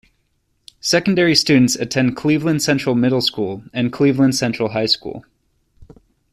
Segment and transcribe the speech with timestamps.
[0.79, 5.23] Secondary students attend Cleveland Central Middle School and Cleveland Central High School.